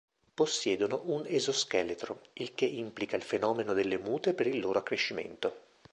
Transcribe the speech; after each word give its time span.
Possiedono 0.33 1.03
un 1.05 1.25
esoscheletro, 1.27 2.21
il 2.33 2.55
che 2.55 2.65
implica 2.65 3.15
il 3.15 3.21
fenomeno 3.21 3.73
delle 3.73 3.99
mute 3.99 4.33
per 4.33 4.47
il 4.47 4.59
loro 4.59 4.79
accrescimento. 4.79 5.55